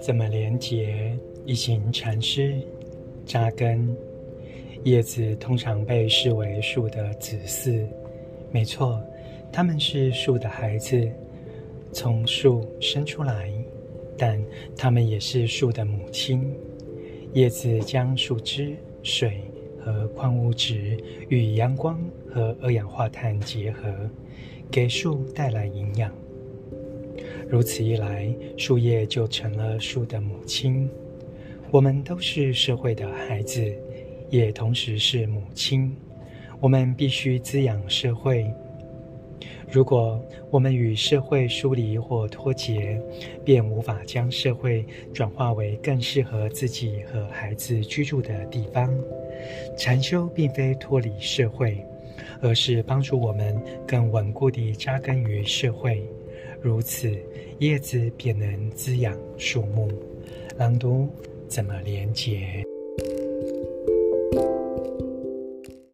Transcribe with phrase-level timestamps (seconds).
[0.00, 2.54] 怎么连结一行禅师
[3.26, 3.94] 扎根？
[4.84, 7.86] 叶子通常被视为树的子嗣，
[8.50, 9.02] 没错，
[9.52, 11.06] 他们是树的孩子，
[11.92, 13.52] 从树生出来，
[14.16, 14.42] 但
[14.76, 16.54] 他们也是树的母亲。
[17.34, 19.42] 叶子将树枝、水
[19.80, 20.96] 和矿物质
[21.28, 23.92] 与阳光和二氧化碳结合，
[24.70, 26.12] 给树带来营养。
[27.48, 30.88] 如此一来，树叶就成了树的母亲。
[31.70, 33.74] 我们都是社会的孩子，
[34.30, 35.94] 也同时是母亲。
[36.60, 38.52] 我们必须滋养社会。
[39.70, 40.18] 如果
[40.50, 42.98] 我们与社会疏离或脱节，
[43.44, 48.92] 便无法将社会转化为更适合自己和孩子居住的地方。
[49.76, 51.84] 禅修并非脱离社会，
[52.40, 53.54] 而是帮助我们
[53.86, 56.02] 更稳固地扎根于社会。
[56.62, 57.14] 如此，
[57.58, 59.88] 叶子便能滋养树木。
[60.56, 61.08] 朗读：
[61.46, 62.64] 怎么连结？